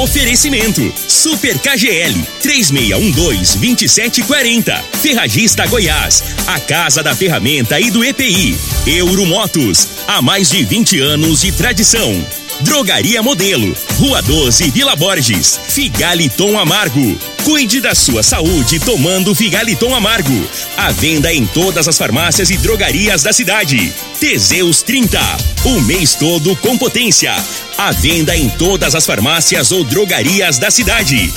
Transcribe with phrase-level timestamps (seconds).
[0.00, 4.82] Oferecimento: Super KGL 3612-2740.
[5.02, 8.56] Ferragista Goiás, a Casa da Ferramenta e do EPI.
[8.86, 12.24] Euromotos, há mais de 20 anos de tradição.
[12.62, 15.60] Drogaria Modelo, Rua 12, Vila Borges.
[15.68, 17.18] Figaliton Amargo.
[17.44, 20.48] Cuide da sua saúde tomando Figaliton Amargo.
[20.76, 23.92] A venda em todas as farmácias e drogarias da cidade.
[24.18, 25.18] Teseus 30.
[25.64, 27.34] O mês todo com potência.
[27.82, 31.32] A venda em todas as farmácias ou drogarias da cidade.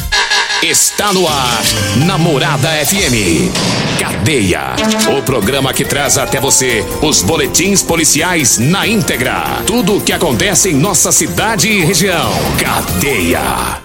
[0.61, 1.63] Está no ar,
[2.05, 3.49] Namorada FM.
[3.97, 4.75] Cadeia.
[5.17, 9.63] O programa que traz até você os boletins policiais na íntegra.
[9.65, 12.33] Tudo o que acontece em nossa cidade e região.
[12.59, 13.81] Cadeia.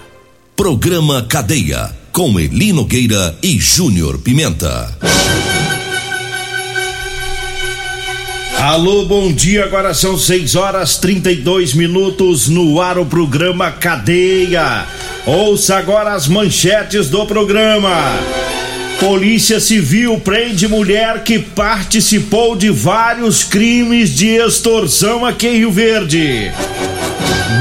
[0.53, 1.95] Programa Cadeia.
[2.11, 4.97] Com Eli Nogueira e Júnior Pimenta.
[8.61, 9.63] Alô, bom dia.
[9.63, 14.85] Agora são 6 horas 32 minutos no ar o programa Cadeia.
[15.25, 17.89] Ouça agora as manchetes do programa.
[18.99, 26.51] Polícia Civil prende mulher que participou de vários crimes de extorsão aqui em Rio Verde.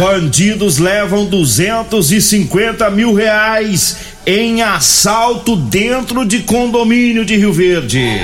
[0.01, 8.21] Bandidos levam 250 mil reais em assalto dentro de condomínio de Rio Verde.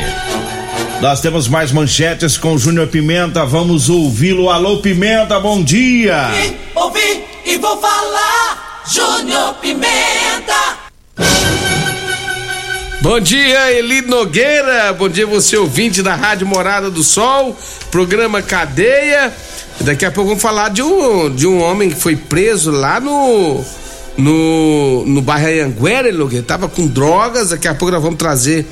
[1.05, 3.45] Nós temos mais manchetes com o Júnior Pimenta.
[3.45, 4.49] Vamos ouvi-lo.
[4.49, 6.31] Alô, Pimenta, bom dia.
[6.33, 8.83] E, ouvi e vou falar.
[8.91, 10.79] Júnior Pimenta.
[13.03, 14.95] Bom dia, Eli Nogueira.
[14.95, 17.55] Bom dia, você ouvinte da Rádio Morada do Sol,
[17.91, 19.31] programa Cadeia.
[19.83, 23.63] Daqui a pouco vamos falar de um, de um homem que foi preso lá no
[24.17, 26.47] no, no bairro Eli Nogueira.
[26.47, 27.51] Tava com drogas.
[27.51, 28.67] Daqui a pouco nós vamos trazer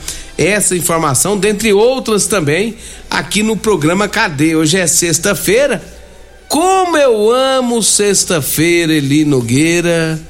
[0.44, 2.76] essa informação, dentre outras também,
[3.10, 4.58] aqui no programa Cadeia.
[4.58, 5.82] Hoje é sexta-feira.
[6.48, 10.20] Como eu amo sexta-feira, Eli Nogueira.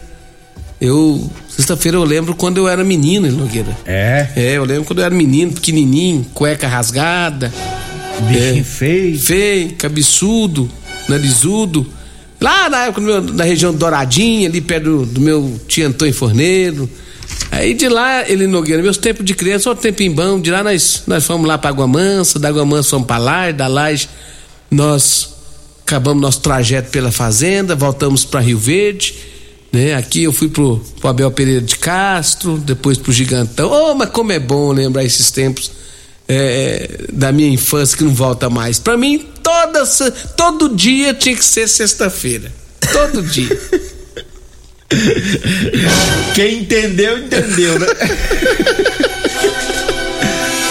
[0.81, 1.31] Eu.
[1.49, 3.77] Sexta-feira eu lembro quando eu era menino, Eli Nogueira.
[3.85, 4.29] É?
[4.37, 7.53] É, eu lembro quando eu era menino, pequenininho, cueca rasgada.
[8.29, 8.65] Bichinho É.
[8.65, 9.19] feio.
[9.19, 10.71] Feio, cabeçudo,
[11.09, 11.87] narizudo.
[12.41, 16.89] Lá na época, meu- na região Douradinha, ali perto do, do meu tio Antônio Forneiro.
[17.53, 20.41] Aí de lá, ele Nogueira, meus tempos de criança, só tempinho bom.
[20.41, 23.53] De lá nós, nós fomos lá pra Água Mansa, da Água Mansa fomos pra Laje,
[23.53, 24.09] da Laje
[24.71, 25.35] nós
[25.87, 29.15] acabamos nosso trajeto pela fazenda, voltamos pra Rio Verde.
[29.71, 29.95] Né?
[29.95, 33.71] Aqui eu fui pro, pro Abel Pereira de Castro, depois pro Gigantão.
[33.71, 35.71] Oh, mas como é bom lembrar esses tempos
[36.27, 38.79] é, da minha infância que não volta mais.
[38.79, 39.85] Pra mim, toda,
[40.35, 42.51] todo dia tinha que ser sexta-feira.
[42.93, 43.61] Todo dia.
[46.35, 47.87] Quem entendeu, entendeu, né?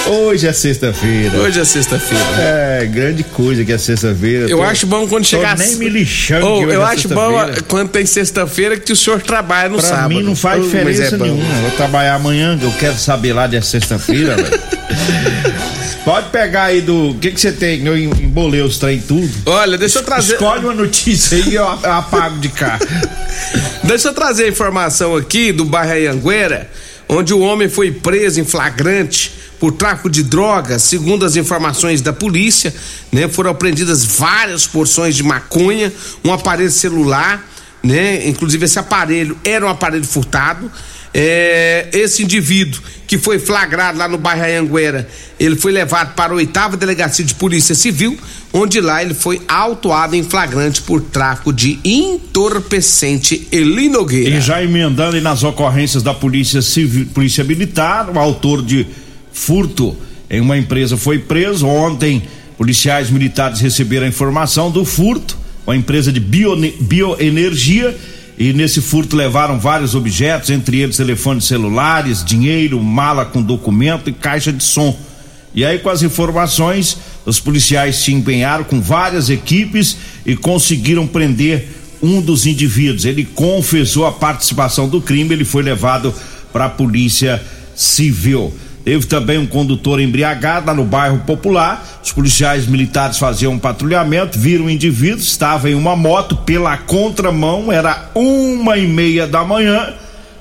[0.08, 1.38] Hoje é sexta-feira.
[1.40, 2.24] Hoje é sexta-feira.
[2.38, 4.50] É, grande coisa que é sexta-feira.
[4.50, 5.58] Eu Tô- acho bom quando chegar.
[5.58, 7.32] nem me lixando Oh, eu é acho bom
[7.68, 10.10] quando tem sexta-feira que o senhor trabalha no Pra sábado.
[10.10, 11.44] mim não faz mas diferença é nenhuma.
[11.56, 14.60] Eu vou trabalhar amanhã, eu quero saber lá de sexta-feira, velho.
[16.04, 17.12] Pode pegar aí do.
[17.12, 17.86] O que que você tem?
[17.86, 19.30] Eu embolei os trem tudo.
[19.46, 20.34] Olha, deixa eu trazer.
[20.34, 22.80] Escolhe uma notícia aí e eu apago de cá.
[23.84, 26.70] Deixa eu trazer a informação aqui do bairro Anhanguera,
[27.10, 30.84] onde o homem foi preso em flagrante por tráfico de drogas.
[30.84, 32.74] Segundo as informações da polícia,
[33.12, 35.92] né, foram apreendidas várias porções de maconha,
[36.24, 37.46] um aparelho celular,
[37.84, 38.28] né?
[38.28, 40.72] Inclusive esse aparelho era um aparelho furtado.
[41.14, 45.08] É, esse indivíduo que foi flagrado lá no bairro Anhanguera,
[45.38, 48.18] ele foi levado para a oitava delegacia de polícia civil,
[48.54, 54.38] onde lá ele foi autuado em flagrante por tráfico de entorpecente Eli Nogueira.
[54.38, 58.88] E já emendando aí nas ocorrências da Polícia Civil, Polícia Militar, o autor de
[59.34, 59.98] furto
[60.30, 61.68] em uma empresa foi preso.
[61.68, 62.24] Ontem,
[62.58, 67.94] policiais militares receberam a informação do furto, uma empresa de bioenergia.
[68.38, 74.14] E nesse furto levaram vários objetos, entre eles telefones celulares, dinheiro, mala com documento e
[74.14, 74.98] caixa de som.
[75.54, 81.68] E aí, com as informações, os policiais se empenharam com várias equipes e conseguiram prender
[82.02, 83.06] um dos indivíduos.
[83.06, 86.14] Ele confessou a participação do crime, ele foi levado
[86.52, 87.42] para a polícia
[87.76, 88.54] civil.
[88.84, 92.00] Teve também um condutor embriagado lá no bairro Popular.
[92.04, 97.72] Os policiais militares faziam um patrulhamento, viram o indivíduo, estava em uma moto pela contramão,
[97.72, 99.94] era uma e meia da manhã.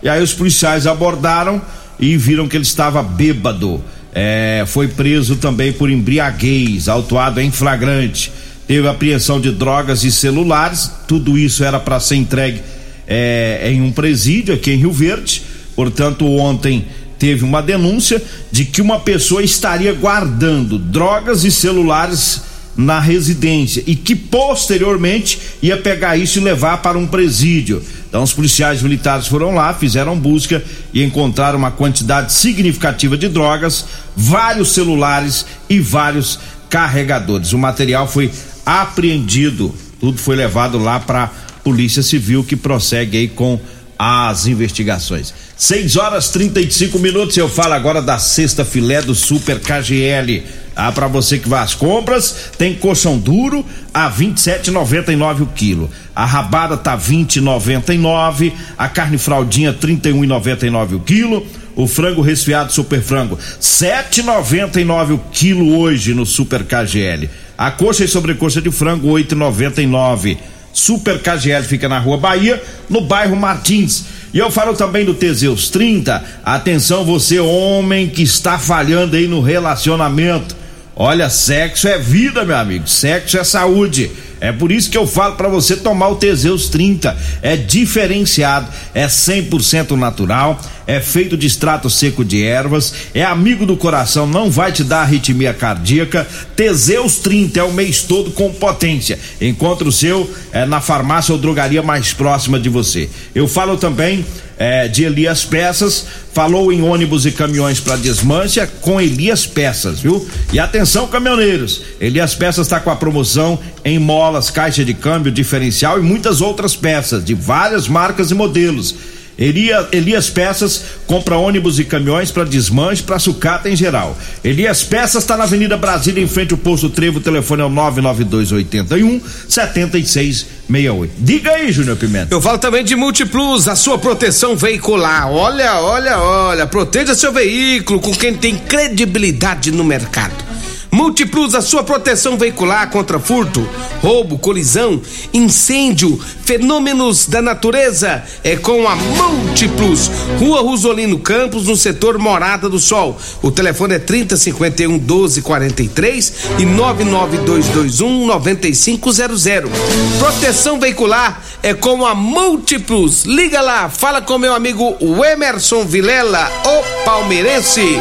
[0.02, 1.60] E aí os policiais abordaram
[1.98, 3.84] e viram que ele estava bêbado.
[4.12, 8.32] É, foi preso também por embriaguez, autuado em flagrante.
[8.66, 10.90] Teve apreensão de drogas e celulares.
[11.06, 12.62] Tudo isso era para ser entregue
[13.06, 15.42] é, em um presídio aqui em Rio Verde.
[15.76, 16.86] Portanto, ontem
[17.20, 18.20] teve uma denúncia
[18.50, 22.42] de que uma pessoa estaria guardando drogas e celulares
[22.74, 27.82] na residência e que posteriormente ia pegar isso e levar para um presídio.
[28.08, 30.64] Então os policiais militares foram lá, fizeram busca
[30.94, 33.84] e encontraram uma quantidade significativa de drogas,
[34.16, 36.40] vários celulares e vários
[36.70, 37.52] carregadores.
[37.52, 38.30] O material foi
[38.64, 41.30] apreendido, tudo foi levado lá para
[41.62, 43.60] Polícia Civil que prossegue aí com
[44.02, 45.34] as investigações.
[45.58, 47.36] 6 horas 35 minutos.
[47.36, 50.42] Eu falo agora da sexta filé do Super KGL.
[50.74, 53.62] Ah, para você que vai às compras, tem colchão duro
[53.92, 55.90] a 27,99 o quilo.
[56.16, 61.46] A rabada tá 20,99, a carne fraldinha 31,99 o quilo.
[61.76, 67.28] O frango resfriado super frango 7,99 o quilo hoje no Super KGL.
[67.56, 70.38] A coxa e sobrecoxa de frango 8,99.
[70.72, 74.04] Super KGL fica na Rua Bahia, no bairro Martins.
[74.32, 76.24] E eu falo também do Teseus 30.
[76.44, 80.59] Atenção, você homem que está falhando aí no relacionamento.
[81.02, 82.86] Olha, sexo é vida, meu amigo.
[82.86, 84.10] Sexo é saúde.
[84.38, 87.16] É por isso que eu falo para você tomar o Teseus 30.
[87.40, 93.78] É diferenciado, é 100% natural, é feito de extrato seco de ervas, é amigo do
[93.78, 96.28] coração, não vai te dar arritmia cardíaca.
[96.54, 99.18] Teseus 30 é o mês todo com potência.
[99.40, 103.08] Encontre o seu é, na farmácia ou drogaria mais próxima de você.
[103.34, 104.22] Eu falo também
[104.60, 106.04] é, de Elias Peças,
[106.34, 110.28] falou em ônibus e caminhões para desmancha com Elias Peças, viu?
[110.52, 115.98] E atenção, caminhoneiros, Elias Peças está com a promoção em molas, caixa de câmbio, diferencial
[115.98, 118.94] e muitas outras peças de várias marcas e modelos.
[119.40, 124.16] Elias, Elias Peças compra ônibus e caminhões para desmanche, para sucata em geral.
[124.44, 127.18] Elias Peças está na Avenida Brasília, em frente ao posto Trevo.
[127.18, 131.14] O telefone é o 99281 7668.
[131.18, 132.34] Diga aí, Júnior Pimenta.
[132.34, 135.30] Eu falo também de Multiplus, a sua proteção veicular.
[135.32, 136.66] Olha, olha, olha.
[136.66, 140.49] Proteja seu veículo com quem tem credibilidade no mercado.
[140.92, 143.66] Multiplus, a sua proteção veicular contra furto,
[144.02, 145.00] roubo, colisão,
[145.32, 150.10] incêndio, fenômenos da natureza é com a Multiplus.
[150.40, 153.16] Rua Rosolino Campos, no setor Morada do Sol.
[153.40, 159.70] O telefone é 3051 1243 e 99221 9500.
[160.18, 163.24] Proteção veicular é com a Multiplus.
[163.24, 168.00] Liga lá, fala com meu amigo Emerson Vilela, o palmeirense.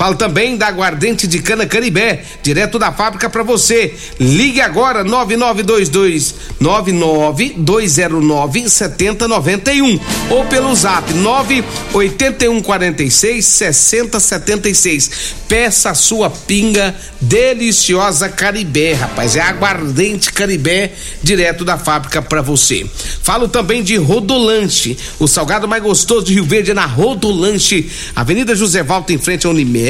[0.00, 3.94] Falo também da aguardente de cana Caribé, direto da fábrica para você.
[4.18, 10.00] Ligue agora 9922 99209 7091
[10.30, 15.34] ou pelo Zap 98146 6076.
[15.46, 19.36] Peça a sua pinga deliciosa Caribé, rapaz.
[19.36, 20.92] É aguardente Caribé
[21.22, 22.86] direto da fábrica para você.
[23.22, 28.54] Falo também de Rodolanche, o salgado mais gostoso de Rio Verde é na Rodolanche, Avenida
[28.54, 29.89] José Valto em frente ao Unimed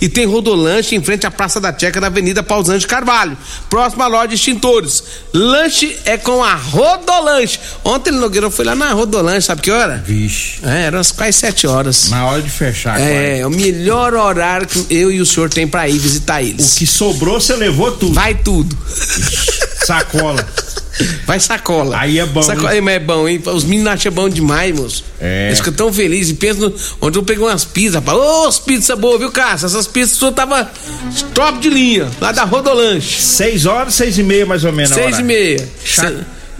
[0.00, 3.36] e tem Rodolanche em frente à Praça da Checa na Avenida Pausante Carvalho,
[3.68, 5.02] próximo à loja de extintores.
[5.32, 7.58] Lanche é com a Rodolanche.
[7.84, 10.02] Ontem ele Nogueira foi lá na Rodolanche, sabe que hora?
[10.06, 10.58] Vixe.
[10.62, 12.10] É, eram as quase sete horas.
[12.10, 15.88] Na hora de fechar, É, o melhor horário que eu e o senhor tem pra
[15.88, 16.74] ir visitar eles.
[16.74, 18.14] O que sobrou, você levou tudo.
[18.14, 18.76] Vai tudo.
[19.84, 20.46] Sacola.
[21.26, 21.96] Vai sacola.
[21.98, 22.80] Aí é bom, Sacola, hein?
[22.80, 23.42] mas é bom, hein?
[23.46, 25.04] Os meninos acham bom demais, moço.
[25.20, 25.46] É.
[25.48, 26.30] Eles ficam tão felizes.
[26.32, 28.18] E pensam, no- ontem eu peguei umas pizzas, rapaz.
[28.18, 29.66] Ô, as pizzas boas, viu, Cássio?
[29.66, 30.70] Essas pizzas só tava
[31.34, 33.20] top de linha, lá da Rodolanche.
[33.20, 34.92] Seis horas, seis e meia mais ou menos.
[34.92, 35.68] Seis e meia.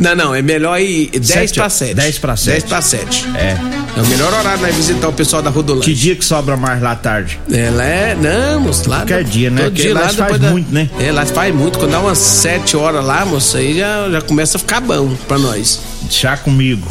[0.00, 1.94] Não, não, é melhor ir 10 Sete- para 7.
[1.94, 2.52] dez pra sete.
[2.52, 3.26] 10 para 7.
[3.36, 3.56] É.
[3.96, 5.92] É o melhor horário nós visitar o pessoal da Que Rodolanche.
[5.94, 7.38] dia que sobra mais lá à tarde?
[7.52, 8.14] Ela é.
[8.18, 8.98] Não, moço, lá.
[8.98, 9.62] Qualquer dia, né?
[9.64, 10.88] Todo Porque dia lá faz da- muito, né?
[10.98, 11.78] É, lá faz muito.
[11.78, 15.38] Quando dá umas 7 horas lá, moço, aí já, já começa a ficar bom pra
[15.38, 15.80] nós.
[16.08, 16.86] Chá comigo.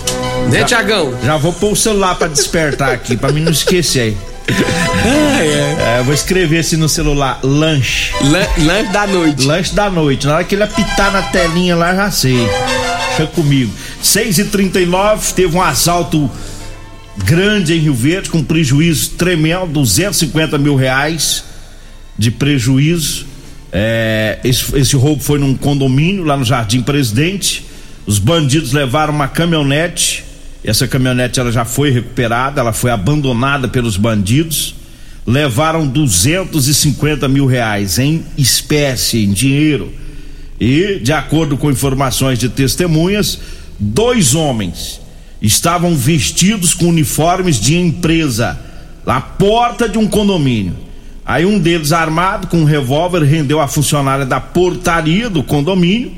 [0.52, 1.14] Né, Já- Tiagão?
[1.26, 4.16] Já vou pôr o celular pra despertar aqui, pra mim não esquecer.
[5.06, 8.12] É, eu vou escrever assim no celular, lanche.
[8.22, 9.46] Lan- Lanche da noite.
[9.46, 10.28] Lanche da noite.
[10.28, 12.48] Na hora que ele apitar na telinha lá, já sei.
[13.20, 13.72] Deixa comigo.
[14.02, 16.32] 6 e 39 teve um assalto
[17.18, 21.44] grande em Rio Verde, com prejuízo tremendo, 250 mil reais
[22.18, 23.26] de prejuízo.
[23.74, 27.66] É, esse, esse roubo foi num condomínio lá no Jardim Presidente.
[28.06, 30.24] Os bandidos levaram uma caminhonete.
[30.64, 34.76] Essa caminhonete ela já foi recuperada, ela foi abandonada pelos bandidos.
[35.28, 39.92] Levaram 250 mil reais em espécie, em dinheiro.
[40.60, 43.40] E, de acordo com informações de testemunhas,
[43.80, 45.00] dois homens
[45.42, 48.60] estavam vestidos com uniformes de empresa
[49.06, 50.76] na porta de um condomínio.
[51.26, 56.12] Aí um deles, armado com um revólver, rendeu a funcionária da portaria do condomínio.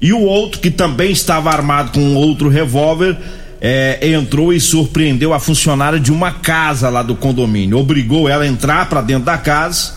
[0.00, 3.16] E o outro, que também estava armado com um outro revólver,
[3.60, 7.78] eh, entrou e surpreendeu a funcionária de uma casa lá do condomínio.
[7.78, 9.94] Obrigou ela a entrar para dentro da casa.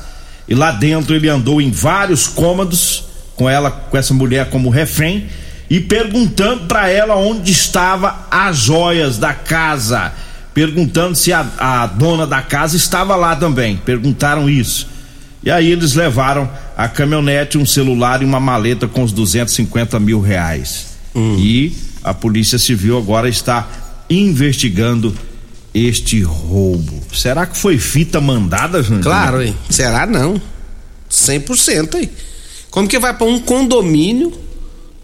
[0.48, 3.05] E lá dentro ele andou em vários cômodos
[3.36, 5.28] com ela, com essa mulher como refém
[5.70, 10.14] e perguntando para ela onde estava as joias da casa,
[10.54, 13.78] perguntando se a, a dona da casa estava lá também.
[13.78, 14.88] Perguntaram isso.
[15.44, 20.20] E aí eles levaram a caminhonete, um celular e uma maleta com os 250 mil
[20.20, 20.88] reais.
[21.14, 21.36] Hum.
[21.38, 23.68] E a Polícia Civil agora está
[24.10, 25.16] investigando
[25.74, 27.02] este roubo.
[27.14, 29.04] Será que foi fita mandada, Jandir?
[29.04, 29.56] Claro, hein?
[29.70, 30.42] Será não?
[31.10, 32.10] 100% aí.
[32.76, 34.34] Como que vai para um condomínio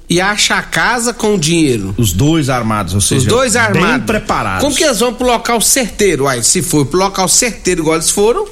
[0.09, 1.95] e acha a casa com dinheiro?
[1.97, 3.91] Os dois armados, ou seja, os dois armados.
[3.91, 4.61] Bem preparados.
[4.61, 6.25] Como que eles vão pro local certeiro?
[6.25, 8.45] Uai, se for pro local certeiro igual eles foram,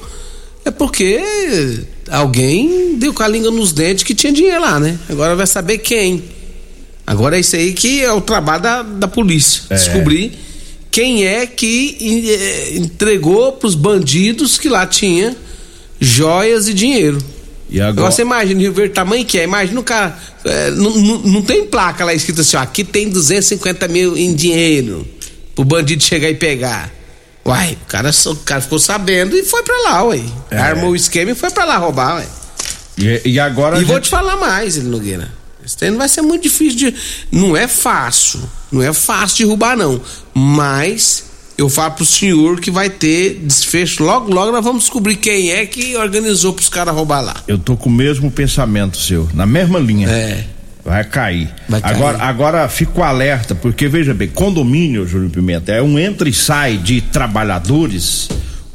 [0.64, 1.22] é porque
[2.10, 4.98] alguém deu com a língua nos dentes que tinha dinheiro lá, né?
[5.06, 6.24] Agora vai saber quem.
[7.06, 9.64] Agora é isso aí que é o trabalho da, da polícia.
[9.68, 9.74] É.
[9.74, 10.32] Descobrir
[10.90, 15.36] quem é que eh, entregou pros bandidos que lá tinha
[16.00, 17.18] joias e dinheiro.
[17.70, 18.10] E agora...
[18.10, 19.44] Você imagina, Rio Verde, tamanho que é.
[19.44, 20.18] Imagina o cara.
[20.44, 24.34] É, não, não, não, tem placa lá escrito assim, ó, aqui tem 250 mil em
[24.34, 25.06] dinheiro.
[25.54, 26.90] Pro bandido chegar e pegar.
[27.46, 30.20] Uai, o cara, o cara ficou sabendo e foi pra lá, ué.
[30.50, 30.58] É.
[30.58, 32.26] Armou o esquema e foi pra lá roubar, ué.
[32.98, 33.76] E, e agora.
[33.76, 33.88] E gente...
[33.88, 35.30] vou te falar mais, Nogueira.
[35.64, 36.94] Esse treino vai ser muito difícil de.
[37.30, 38.40] Não é fácil.
[38.72, 40.00] Não é fácil de roubar, não.
[40.34, 41.29] Mas
[41.60, 44.02] eu falo pro senhor que vai ter desfecho.
[44.02, 47.36] Logo, logo nós vamos descobrir quem é que organizou pros caras roubar lá.
[47.46, 50.08] Eu tô com o mesmo pensamento seu, na mesma linha.
[50.08, 50.44] É.
[50.84, 51.50] Vai cair.
[51.68, 51.94] Vai cair.
[51.94, 56.78] Agora, agora fico alerta, porque veja bem, condomínio, Júlio Pimenta, é um entra e sai
[56.78, 58.28] de trabalhadores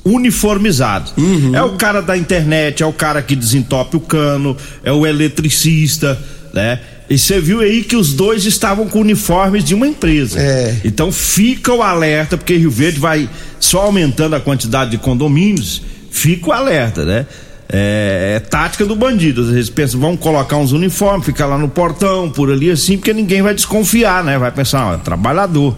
[0.04, 1.14] uniformizados.
[1.18, 1.56] Uhum.
[1.56, 6.18] É o cara da internet, é o cara que desentope o cano, é o eletricista,
[6.54, 6.80] né?
[7.10, 10.40] E você viu aí que os dois estavam com uniformes de uma empresa.
[10.40, 10.82] É.
[10.84, 16.50] Então fica o alerta, porque Rio Verde vai só aumentando a quantidade de condomínios, fica
[16.50, 17.26] o alerta, né?
[17.68, 19.42] É, é tática do bandido.
[19.42, 23.14] Às vezes pensam, vamos colocar uns uniformes, ficar lá no portão, por ali assim, porque
[23.14, 24.38] ninguém vai desconfiar, né?
[24.38, 25.76] Vai pensar, ó, é trabalhador.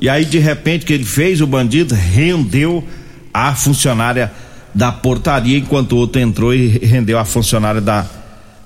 [0.00, 2.82] E aí, de repente, que ele fez, o bandido rendeu
[3.34, 4.32] a funcionária
[4.74, 8.06] da portaria, enquanto o outro entrou e rendeu a funcionária da,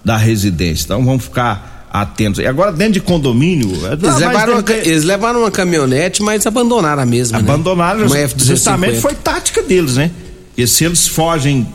[0.04, 0.84] da residência.
[0.84, 2.40] Então vamos ficar atentos.
[2.42, 3.70] E agora dentro de condomínio.
[3.86, 7.38] É, eles, levaram, uma, eles levaram uma caminhonete, mas abandonaram a mesma.
[7.38, 7.44] Né?
[7.48, 8.28] Abandonaram, né?
[8.36, 10.10] justamente foi tática deles, né?
[10.56, 11.66] E se eles fogem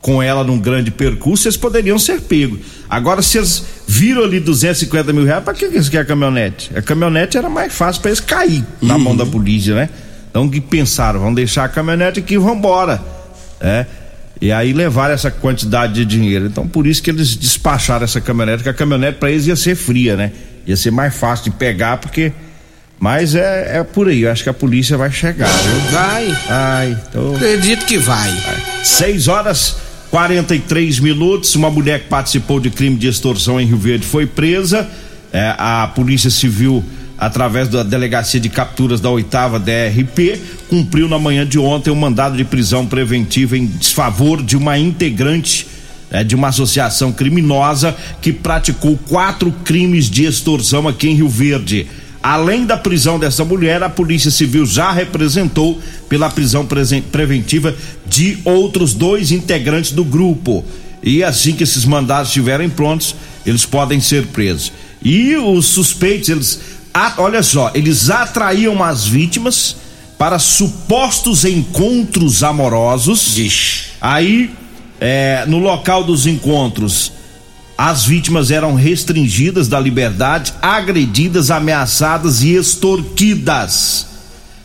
[0.00, 2.58] com ela num grande percurso, eles poderiam ser pegos.
[2.90, 6.76] Agora, se eles viram ali 250 mil reais, para que eles querem a caminhonete?
[6.76, 9.88] A caminhonete era mais fácil para eles cair na mão da polícia, né?
[10.28, 11.20] Então, o que pensaram?
[11.20, 13.00] Vamos deixar a caminhonete aqui e vamos embora.
[13.60, 13.86] É
[14.40, 16.46] e aí levaram essa quantidade de dinheiro.
[16.46, 19.74] Então por isso que eles despacharam essa caminhonete, que a caminhonete para eles ia ser
[19.74, 20.32] fria, né?
[20.66, 22.32] Ia ser mais fácil de pegar, porque.
[22.98, 25.80] Mas é, é por aí, eu acho que a polícia vai chegar, viu?
[25.90, 26.38] Vai.
[26.48, 27.34] Ai, tô...
[27.34, 28.32] Acredito que vai.
[28.82, 29.76] Seis horas
[30.10, 31.56] 43 minutos.
[31.56, 34.88] Uma mulher que participou de crime de extorsão em Rio Verde foi presa.
[35.32, 36.84] É, a Polícia Civil
[37.18, 42.36] através da Delegacia de Capturas da oitava DRP, cumpriu na manhã de ontem um mandado
[42.36, 45.66] de prisão preventiva em desfavor de uma integrante
[46.10, 51.86] é, de uma associação criminosa que praticou quatro crimes de extorsão aqui em Rio Verde.
[52.22, 56.66] Além da prisão dessa mulher, a Polícia Civil já representou pela prisão
[57.10, 57.74] preventiva
[58.06, 60.64] de outros dois integrantes do grupo.
[61.02, 64.72] E assim que esses mandados estiverem prontos, eles podem ser presos.
[65.02, 66.60] E os suspeitos, eles
[67.18, 69.76] olha só, eles atraíam as vítimas
[70.16, 73.36] para supostos encontros amorosos.
[73.36, 73.90] Ixi.
[74.00, 74.50] Aí,
[75.00, 77.12] é, no local dos encontros,
[77.76, 84.06] as vítimas eram restringidas da liberdade, agredidas, ameaçadas e extorquidas.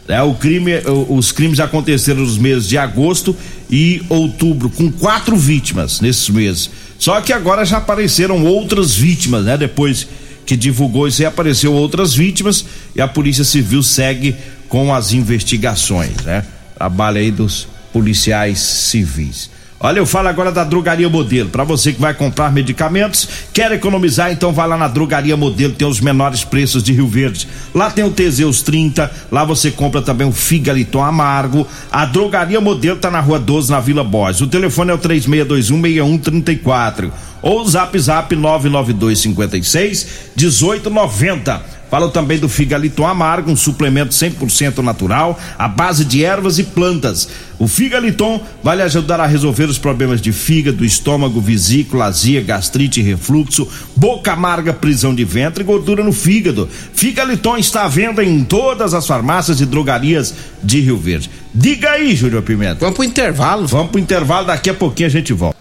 [0.08, 0.72] É, o crime,
[1.08, 3.36] os crimes aconteceram nos meses de agosto
[3.70, 6.70] e outubro, com quatro vítimas nesses meses.
[6.98, 9.58] Só que agora já apareceram outras vítimas, né?
[9.58, 10.08] Depois
[10.50, 12.66] que divulgou isso e apareceu outras vítimas
[12.96, 14.36] e a Polícia Civil segue
[14.68, 16.44] com as investigações, né?
[16.76, 19.52] Trabalho aí dos policiais civis.
[19.82, 21.48] Olha, eu falo agora da Drogaria Modelo.
[21.48, 25.88] Para você que vai comprar medicamentos, quer economizar, então vai lá na Drogaria Modelo, tem
[25.88, 27.48] os menores preços de Rio Verde.
[27.74, 31.66] Lá tem o Teseus 30, lá você compra também o Figaliton Amargo.
[31.90, 34.42] A Drogaria Modelo tá na Rua 12, na Vila Borges.
[34.42, 37.10] O telefone é o 36216134
[37.42, 41.79] ou zap zap 99256 1890.
[41.90, 47.28] Falo também do Figaliton Amargo, um suplemento 100% natural, à base de ervas e plantas.
[47.58, 53.02] O Figaliton vai lhe ajudar a resolver os problemas de fígado, estômago, vesícula, azia, gastrite,
[53.02, 56.70] refluxo, boca amarga, prisão de ventre e gordura no fígado.
[56.94, 61.30] Figaliton está à venda em todas as farmácias e drogarias de Rio Verde.
[61.54, 62.80] Diga aí, Júlio Pimenta.
[62.80, 63.68] Vamos pro intervalo.
[63.68, 65.59] Vamos pro intervalo, daqui a pouquinho a gente volta.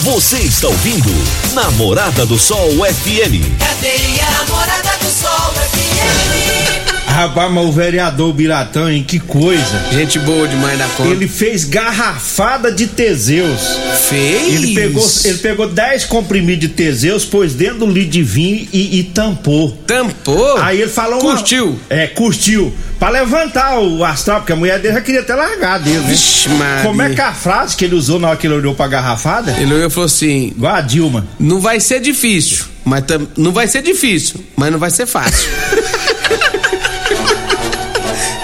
[0.00, 1.08] Você está ouvindo
[1.52, 3.58] Namorada do Sol FM.
[3.58, 6.93] Cadeia Namorada do Sol FM.
[7.14, 9.04] Rapaz, mas o vereador Biratão, hein?
[9.06, 9.80] Que coisa.
[9.92, 11.10] Gente boa demais da conta.
[11.10, 13.60] Ele fez garrafada de Teseus.
[14.08, 14.52] fez.
[14.54, 18.98] Ele pegou, ele pegou 10 comprimidos de Teseus, pôs dentro do litro de vinho e,
[18.98, 19.70] e tampou.
[19.86, 20.58] Tampou.
[20.58, 21.78] Aí ele falou uma- Curtiu.
[21.88, 22.74] É, curtiu.
[22.98, 26.06] Pra levantar o astral, porque a mulher dele já queria até largar dele, né?
[26.08, 26.82] Vixe, Maria.
[26.82, 29.52] Como é que a frase que ele usou na hora que ele olhou pra garrafada?
[29.58, 31.26] Ele olhou e falou assim: Igual a Dilma.
[31.38, 35.48] não vai ser difícil, mas tam- não vai ser difícil, mas não vai ser fácil.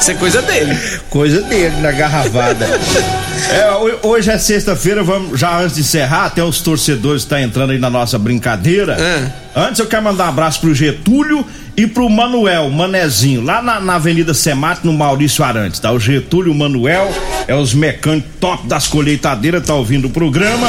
[0.01, 0.77] Isso é coisa dele.
[1.11, 2.67] Coisa dele na garrafada.
[3.53, 7.71] É, ho- hoje é sexta-feira, vamos já antes de encerrar, até os torcedores estão entrando
[7.71, 8.93] aí na nossa brincadeira.
[9.01, 9.33] É.
[9.59, 13.95] Antes eu quero mandar um abraço pro Getúlio e pro Manuel, Manezinho, lá na, na
[13.95, 15.91] Avenida Semate, no Maurício Arantes, tá?
[15.91, 17.11] O Getúlio o Manuel
[17.49, 20.69] é os mecânicos top das colheitadeiras, tá ouvindo o programa.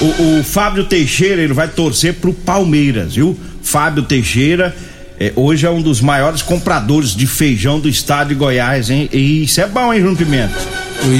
[0.00, 3.36] O, o Fábio Teixeira, ele vai torcer pro Palmeiras, viu?
[3.62, 4.74] Fábio Teixeira.
[5.22, 9.08] É, hoje é um dos maiores compradores de feijão do estado de Goiás, hein?
[9.12, 10.54] E isso é bom, hein, João Pimenta?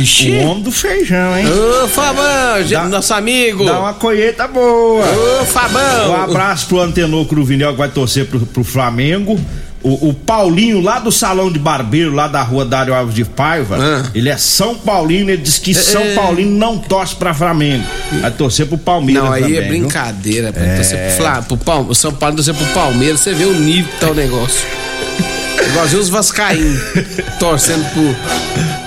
[0.01, 0.31] Ixi.
[0.31, 1.47] O homem do feijão, hein?
[1.49, 3.65] Ô, Fabão, Dá- nosso amigo.
[3.65, 5.05] Dá uma colheita boa.
[5.41, 6.11] Ô, Fabão.
[6.11, 9.39] Um abraço pro Antenor Cruvinel que vai torcer pro, pro Flamengo.
[9.85, 13.77] O, o Paulinho, lá do Salão de Barbeiro, lá da rua Dário Alves de Paiva,
[13.81, 14.11] Ah.
[14.15, 16.15] ele é São Paulino, ele diz que São É.
[16.15, 17.85] Paulino não torce pra Flamengo.
[18.21, 20.61] Vai torcer pro Palmeiras Não, aí também, é brincadeira, pô.
[20.61, 23.91] Torcer pro, Flá, pro Palme- o São Paulo torcer pro Palmeiras, você vê o nível
[23.91, 24.61] que tá o negócio.
[25.69, 26.81] Igualzinho os Vascaínos
[27.39, 28.17] torcendo pro.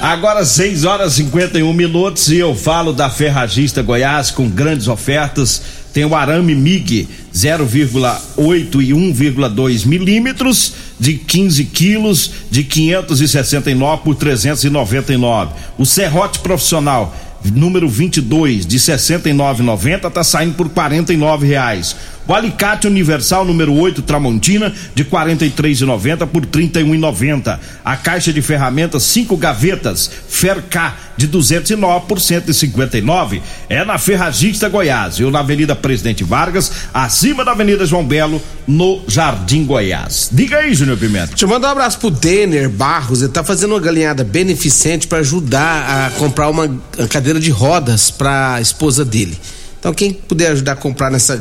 [0.01, 5.61] Agora 6 horas e 51 minutos e eu falo da Ferragista Goiás com grandes ofertas.
[5.95, 15.53] Tem o arame MIG 0,8 e 1,2 milímetros de 15 quilos de 569 por 399.
[15.77, 17.15] O serrote profissional
[17.49, 21.95] número 22 de 69,90 tá saindo por 49 reais.
[22.27, 27.59] O alicate universal número 8 Tramontina de 43,90 por 31,90.
[27.83, 35.19] A caixa de ferramentas 5 gavetas Fercar de 209 por 159 é na Ferragista Goiás,
[35.19, 40.29] ou na Avenida Presidente Vargas, acima da Avenida João Belo, no Jardim Goiás.
[40.31, 41.27] Diga aí, Júnior Pimenta.
[41.27, 43.21] Deixa eu mandar um abraço pro Denner Barros.
[43.21, 46.67] Ele tá fazendo uma galinhada beneficente pra ajudar a comprar uma
[47.09, 49.37] cadeira de rodas pra esposa dele.
[49.79, 51.37] Então, quem puder ajudar a comprar nessa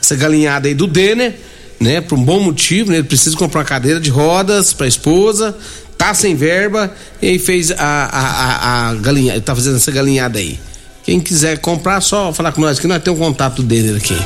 [0.00, 1.34] essa galinhada aí do Denner,
[1.78, 5.56] né, por um bom motivo, né, ele precisa comprar uma cadeira de rodas pra esposa,
[5.96, 10.58] tá sem verba e fez a, a, a, a galinha, tá fazendo essa galinhada aí.
[11.04, 14.16] Quem quiser comprar, só falar com nós que nós temos um contato dele aqui.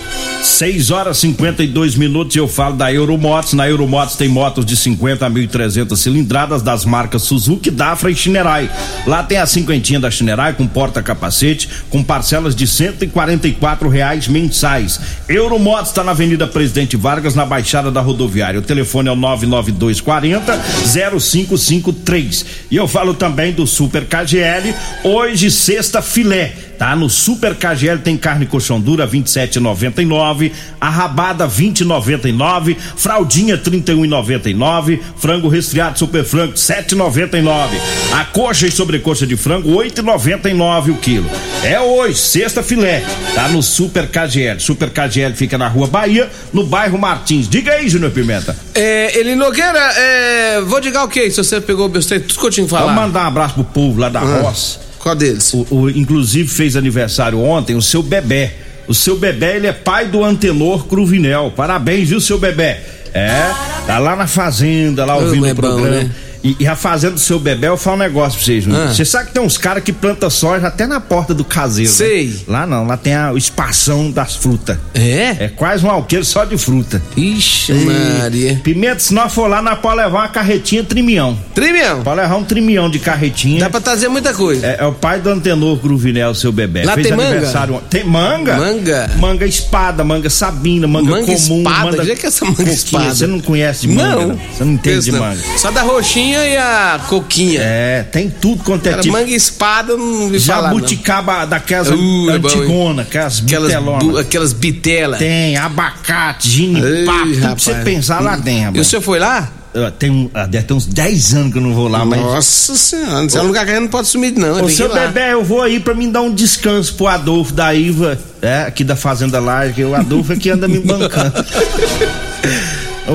[0.44, 3.54] 6 horas e 52 minutos eu falo da Euromotos.
[3.54, 8.70] Na Euromotos tem motos de 50 a 1.300 cilindradas das marcas Suzuki, Dafra e Shinerai.
[9.06, 15.00] Lá tem a cinquentinha da Shinerai com porta-capacete, com parcelas de 144 reais mensais.
[15.28, 18.60] Euromotos está na Avenida Presidente Vargas, na Baixada da Rodoviária.
[18.60, 20.60] O telefone é o 99240
[20.92, 22.46] 0553.
[22.70, 24.74] E eu falo também do Super KGL.
[25.04, 26.52] Hoje, sexta filé.
[26.78, 35.48] Tá no Super KGL tem carne colchão dura 27,99, a rabada 20,99, fraldinha 31,99, frango
[35.48, 37.68] resfriado super frango 7,99,
[38.12, 41.30] a coxa e sobrecoxa de frango 8,99 o quilo.
[41.62, 43.02] É hoje, sexta filé,
[43.34, 44.60] tá no Super KGL.
[44.60, 47.48] Super KGL fica na Rua Bahia, no bairro Martins.
[47.48, 48.56] Diga aí, Júnior Pimenta.
[48.74, 52.46] É, ele Nogueira, é, vou dizer o que se você pegou o besteira, tudo que
[52.46, 52.86] eu tinha que falar.
[52.94, 54.80] Vamos mandar um abraço pro povo lá da Ah, roça.
[55.04, 55.52] Qual deles?
[55.52, 58.50] O, o- inclusive fez aniversário ontem o seu bebê.
[58.88, 61.52] O seu bebê, ele é pai do Antenor Cruvinel.
[61.54, 62.76] Parabéns, viu, seu bebê?
[63.12, 63.50] É,
[63.86, 65.90] tá lá na fazenda, lá ouvindo o bom, programa.
[65.90, 66.10] né?
[66.44, 68.66] E, e a fazenda do seu bebê, eu falo um negócio pra vocês.
[68.68, 68.92] Ah.
[68.92, 71.90] Você sabe que tem uns caras que plantam soja até na porta do caseiro.
[71.90, 71.96] né?
[71.96, 72.38] Sei.
[72.46, 74.76] Lá não, lá tem a, o espação das frutas.
[74.92, 75.44] É?
[75.44, 77.00] É quase um alqueiro só de fruta.
[77.16, 78.60] Ixi, Maria.
[78.62, 81.38] Pimenta, se nós for lá, nós pode levar uma carretinha trimião.
[81.54, 83.60] Trimião, Pode levar um trimião de carretinha.
[83.60, 84.66] dá pra trazer muita coisa.
[84.66, 86.82] É, é o pai do Antenor Gruvinel, seu bebê.
[86.84, 87.30] Lá Fez tem manga?
[87.30, 87.86] aniversário ontem.
[87.88, 88.56] Tem manga?
[88.56, 89.10] Manga?
[89.18, 91.58] Manga espada, manga sabina, manga, Manga comum.
[91.60, 91.84] espada?
[91.92, 92.04] manga...
[92.04, 93.14] Que é que é essa manga espada?
[93.14, 94.26] Você não conhece de manga?
[94.26, 94.36] Não.
[94.36, 95.40] Você não entende de manga.
[95.56, 97.60] Só da roxinha e a coquinha.
[97.62, 99.12] É, tem tudo quanto é Cara, tipo.
[99.14, 100.68] manga e espada não vi falar.
[100.70, 100.74] não.
[100.76, 104.16] Jabuticaba daquelas Uh, é antigona, aquelas Aquelas, bitelonas.
[104.18, 105.18] aquelas bitelas.
[105.18, 107.62] Tem abacate, ginipapo, tudo pra rapaz.
[107.62, 109.50] você pensar lá tem, E o senhor foi lá?
[109.98, 112.20] Tem, um- ah, deve ter uns 10 anos que eu não vou lá, mas.
[112.20, 114.52] Nossa senhora, se é um lugar que a gente não pode sumir, não.
[114.52, 117.52] Ô, tem que seu bebê, eu vou aí pra mim dar um descanso pro Adolfo
[117.52, 121.32] da Iva, é, aqui da Fazenda Larga, que o Adolfo é que anda me bancando.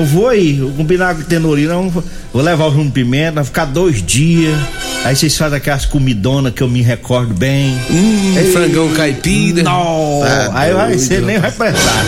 [0.00, 3.66] Eu vou aí, eu combinar com o Tenorina, vou, levar o Juno Pimenta, vai ficar
[3.66, 4.58] dois dias.
[5.04, 7.78] Aí vocês fazem aquelas comidonas que eu me recordo bem.
[7.90, 9.62] Hum, frangão caipira.
[9.62, 12.04] Não, Tá aí vai, você nem vai prestar.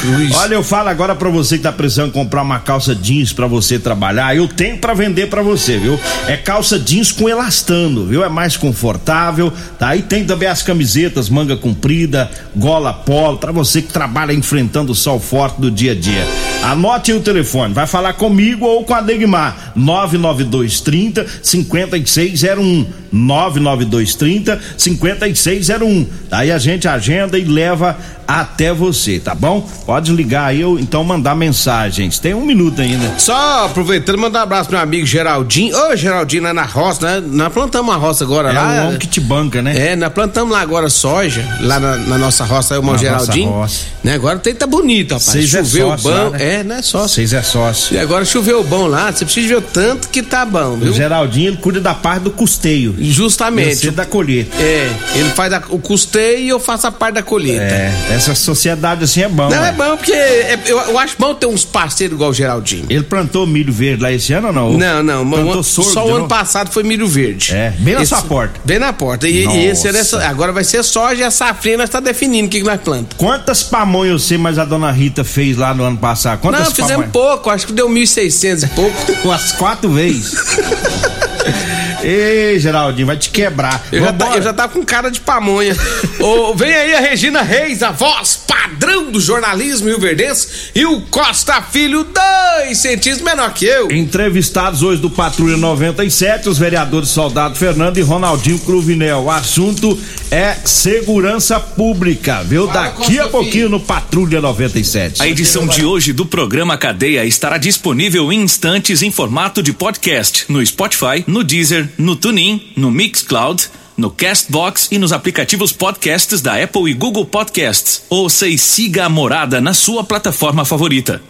[0.00, 0.34] Cruz.
[0.36, 3.78] Olha, eu falo agora pra você que tá precisando comprar uma calça jeans pra você
[3.78, 5.98] trabalhar, eu tenho pra vender pra você, viu?
[6.26, 8.22] É calça jeans com elastano, viu?
[8.22, 9.88] É mais confortável, tá?
[9.88, 14.94] Aí tem também as camisetas manga comprida, gola polo, pra você que trabalha enfrentando o
[14.94, 16.26] sol forte do dia a dia.
[16.62, 26.06] Anote o telefone, vai falar comigo ou com a Degmar, 99230 5601, 99230 5601.
[26.30, 29.68] Aí a gente agenda e leva até você, tá bom?
[29.84, 32.18] Pode ligar aí ou então mandar mensagens.
[32.18, 33.18] Tem um minuto ainda.
[33.18, 35.76] Só aproveitando, mandar um abraço pro meu amigo Geraldinho.
[35.76, 37.26] Ô, Geraldinho, lá na roça, né?
[37.30, 38.82] Nós plantamos uma roça agora É lá.
[38.84, 39.90] o homem que te banca, né?
[39.92, 43.50] É, nós plantamos lá agora soja, lá na, na nossa roça, aí o irmão Geraldinho.
[43.50, 43.80] nossa roça.
[44.02, 45.24] Né, agora tem tá bonito, rapaz.
[45.24, 46.16] Vocês é Choveu sócio bom.
[46.16, 46.54] lá, né?
[46.60, 47.14] É, não é sócio.
[47.14, 47.94] Vocês é sócio.
[47.96, 50.92] E agora choveu bom lá, você precisa ver o tanto que tá bom, O viu?
[50.92, 52.94] Geraldinho ele cuida da parte do custeio.
[52.98, 53.76] Justamente.
[53.76, 54.56] Você da colheita.
[54.60, 57.62] É, ele faz a- o custeio e eu faço a parte da colheita.
[57.62, 59.48] É, essa sociedade assim é bom.
[59.48, 59.68] Não, né?
[59.68, 62.86] é bom porque é- eu, eu acho bom ter uns parceiros igual o Geraldinho.
[62.88, 64.72] Ele plantou milho verde lá esse ano ou não?
[64.72, 67.52] Não, não, Plantou o- sorgo só o ano passado foi milho verde.
[67.54, 68.60] É, bem na sua porta.
[68.64, 69.28] Bem na porta.
[69.28, 72.46] E, e esse ano é agora vai ser soja e a safrinha nós tá definindo
[72.46, 73.14] o que, que nós plantamos.
[73.16, 76.40] Quantas pamonhas você mais a dona Rita fez lá no ano passado?
[76.40, 79.12] Quantas Não, fizemos pouco, acho que deu 1.600 e pouco.
[79.24, 80.32] Umas quatro vezes.
[82.02, 83.86] Ei, Geraldinho, vai te quebrar.
[83.92, 85.76] Eu já, tá, eu já tava com cara de pamonha.
[86.20, 91.60] Ô, vem aí a Regina Reis, a voz padrão do jornalismo rio-verdense, e o Costa
[91.62, 93.90] Filho, dois centímetros menor que eu.
[93.90, 99.24] Entrevistados hoje do Patrulha 97, os vereadores Soldado Fernando e Ronaldinho Cruvinel.
[99.24, 99.98] O assunto
[100.30, 102.66] é segurança pública, viu?
[102.66, 105.22] Fala, Daqui Costa a pouquinho no Patrulha 97.
[105.22, 110.44] A edição de hoje do programa Cadeia estará disponível em instantes em formato de podcast
[110.48, 116.62] no Spotify, no Deezer, no TuneIn, no Mixcloud, no Castbox e nos aplicativos podcasts da
[116.62, 118.02] Apple e Google Podcasts.
[118.08, 121.22] Ouça e siga a morada na sua plataforma favorita.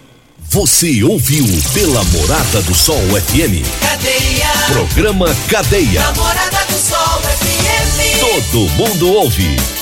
[0.51, 3.64] Você ouviu pela Morada do Sol FM.
[3.81, 4.51] Cadeia.
[4.66, 6.03] Programa Cadeia.
[6.03, 8.20] Namorada do Sol FM.
[8.20, 9.82] Todo mundo ouve.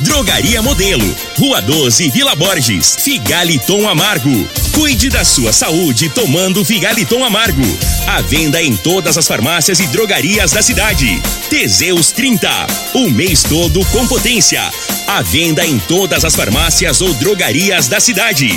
[0.00, 2.96] Drogaria Modelo, Rua 12, Vila Borges.
[2.98, 4.48] Figaliton Amargo.
[4.72, 7.62] Cuide da sua saúde tomando Figaliton Amargo.
[8.06, 11.22] À venda em todas as farmácias e drogarias da cidade.
[11.48, 12.48] Teseus 30,
[12.94, 14.68] o mês todo com potência.
[15.06, 18.48] À venda em todas as farmácias ou drogarias da cidade.